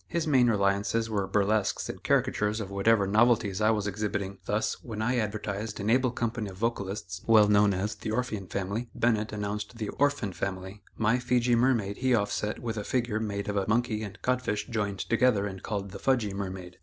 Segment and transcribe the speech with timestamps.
[0.07, 4.99] His main reliances were burlesques and caricatures of whatever novelties I was exhibiting; thus, when
[4.99, 9.77] I advertised an able company of vocalists, well known as the Orphean Family, Bennett announced
[9.77, 14.01] the "Orphan Family;" my Fejee Mermaid he offset with a figure made of a monkey
[14.01, 16.77] and codfish joined together and called the "Fudg ee Mermaid."